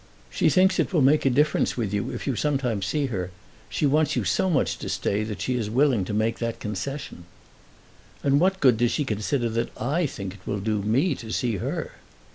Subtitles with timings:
[0.31, 3.29] "She thinks it will make a difference with you if you sometimes see her.
[3.69, 7.25] She wants you so much to stay that she is willing to make that concession."
[8.23, 11.57] "And what good does she consider that I think it will do me to see
[11.57, 11.91] her?"